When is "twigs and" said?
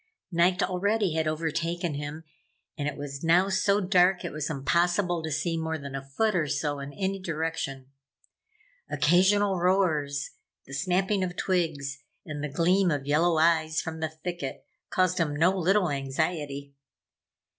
11.35-12.43